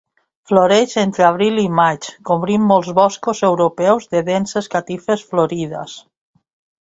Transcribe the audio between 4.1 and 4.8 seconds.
de denses